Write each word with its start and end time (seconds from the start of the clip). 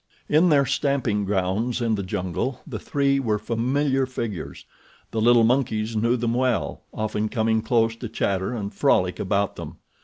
In 0.27 0.49
their 0.49 0.65
stamping 0.65 1.25
grounds 1.25 1.79
in 1.79 1.93
the 1.93 2.01
jungle 2.01 2.61
the 2.65 2.79
three 2.79 3.19
were 3.19 3.37
familiar 3.37 4.07
figures. 4.07 4.65
The 5.11 5.21
little 5.21 5.43
monkeys 5.43 5.95
knew 5.95 6.17
them 6.17 6.33
well, 6.33 6.81
often 6.91 7.29
coming 7.29 7.61
close 7.61 7.95
to 7.97 8.09
chatter 8.09 8.51
and 8.51 8.73
frolic 8.73 9.19
about 9.19 9.57
them. 9.57 9.77